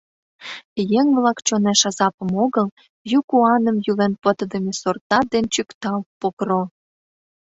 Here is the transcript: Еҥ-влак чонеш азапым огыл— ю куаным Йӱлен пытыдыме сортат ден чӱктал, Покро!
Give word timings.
Еҥ-влак 0.99 1.37
чонеш 1.47 1.81
азапым 1.89 2.31
огыл— 2.43 2.67
ю 3.17 3.19
куаным 3.29 3.77
Йӱлен 3.85 4.13
пытыдыме 4.21 4.73
сортат 4.81 5.25
ден 5.33 5.45
чӱктал, 5.53 5.99
Покро! 6.19 6.61